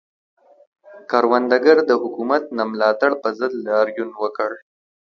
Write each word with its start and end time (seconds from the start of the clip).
کروندګرو 1.09 1.83
د 1.89 1.91
حکومت 2.01 2.43
د 2.47 2.51
نه 2.57 2.63
ملاتړ 2.71 3.11
پر 3.21 3.31
ضد 3.39 3.53
لاریون 3.65 4.09
وکړ. 4.21 4.51